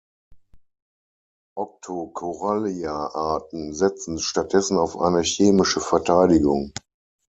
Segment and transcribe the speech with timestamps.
[1.55, 6.71] Octocorallia-Arten setzen stattdessen auf eine chemische Verteidigung.